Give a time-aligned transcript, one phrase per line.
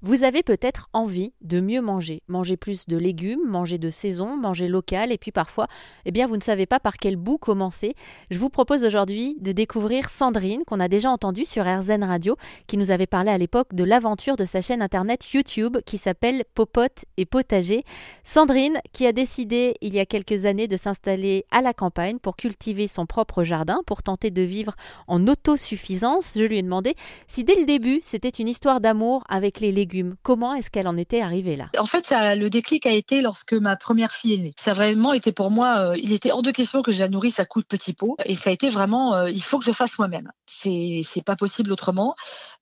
[0.00, 4.68] Vous avez peut-être envie de mieux manger, manger plus de légumes, manger de saison, manger
[4.68, 5.66] local et puis parfois,
[6.04, 7.96] eh bien vous ne savez pas par quel bout commencer.
[8.30, 12.36] Je vous propose aujourd'hui de découvrir Sandrine qu'on a déjà entendue sur RZN Radio
[12.68, 16.44] qui nous avait parlé à l'époque de l'aventure de sa chaîne internet YouTube qui s'appelle
[16.54, 17.84] Popote et potager.
[18.22, 22.36] Sandrine qui a décidé il y a quelques années de s'installer à la campagne pour
[22.36, 24.76] cultiver son propre jardin pour tenter de vivre
[25.08, 26.34] en autosuffisance.
[26.36, 26.94] Je lui ai demandé
[27.26, 29.87] si dès le début, c'était une histoire d'amour avec les légumes
[30.22, 31.70] Comment est-ce qu'elle en était arrivée là?
[31.78, 34.54] En fait, le déclic a été lorsque ma première fille est née.
[34.56, 37.08] Ça a vraiment été pour moi, euh, il était hors de question que je la
[37.08, 38.16] nourrisse à coups de petits pots.
[38.24, 40.30] Et ça a été vraiment, euh, il faut que je fasse moi-même.
[40.46, 42.14] C'est, pas possible autrement.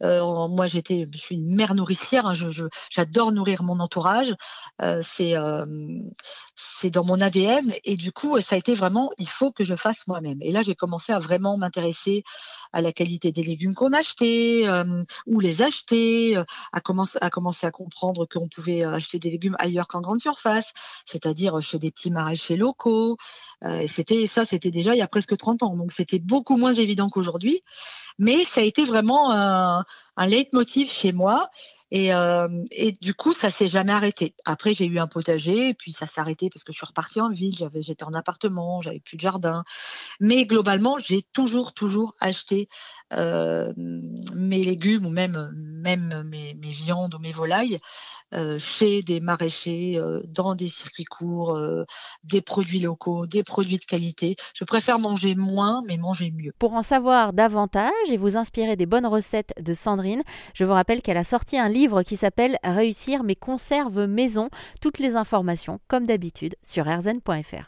[0.03, 2.27] Euh, moi, j'étais, je suis une mère nourricière.
[2.27, 2.35] Hein,
[2.91, 4.35] j'adore nourrir mon entourage.
[6.79, 7.73] C'est dans mon ADN.
[7.85, 10.39] Et du coup, ça a été vraiment, il faut que je fasse moi-même.
[10.43, 12.23] Et là, j'ai commencé à vraiment m'intéresser
[12.73, 16.37] à la qualité des légumes qu'on achetait, euh, où les acheter,
[16.73, 20.73] à, commencer, à commencer à comprendre qu'on pouvait acheter des légumes ailleurs qu'en grande surface,
[21.07, 23.17] c'est-à-dire chez des petits maraîchers locaux.
[23.65, 26.75] Euh, c'était ça, c'était déjà il y a presque 30 ans, donc c'était beaucoup moins
[26.75, 27.63] évident qu'aujourd'hui.
[28.19, 29.85] Mais ça a été vraiment un
[30.27, 31.51] leitmotiv chez moi.
[31.93, 34.35] Et, euh, et, du coup, ça s'est jamais arrêté.
[34.45, 37.31] Après, j'ai eu un potager, puis ça s'est arrêté parce que je suis repartie en
[37.31, 37.57] ville.
[37.57, 39.63] J'avais, j'étais en appartement, j'avais plus de jardin.
[40.19, 42.69] Mais globalement, j'ai toujours, toujours acheté
[43.13, 47.79] euh, mes légumes ou même, même mes, viandes ou mes volailles
[48.59, 51.85] chez des maraîchers, euh, dans des circuits courts, euh,
[52.25, 54.37] des produits locaux, des produits de qualité.
[54.55, 56.53] Je préfère manger moins, mais manger mieux.
[56.59, 60.23] Pour en savoir davantage et vous inspirer des bonnes recettes de Sandrine,
[60.55, 64.51] je vous rappelle qu'elle a sorti un livre qui s'appelle Réussir mes conserves maison.
[64.81, 67.65] Toutes les informations, comme d'habitude, sur rzn.fr.